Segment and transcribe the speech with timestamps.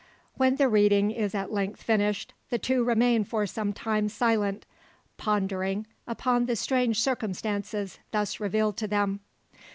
[0.33, 4.65] When the reading is at length finished, the two remain for some time silent,
[5.17, 9.19] pondering upon the strange circumstances thus revealed to them.